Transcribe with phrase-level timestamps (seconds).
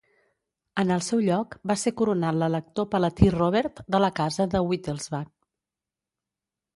[0.83, 5.31] En el seu lloc va ser coronat l'elector palatí Robert, de la Casa de Wittelsbach.